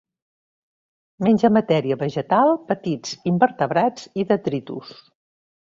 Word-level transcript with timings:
Menja 1.27 1.51
matèria 1.59 1.99
vegetal, 2.05 2.57
petits 2.73 3.15
invertebrats 3.35 4.11
i 4.23 4.31
detritus. 4.35 5.01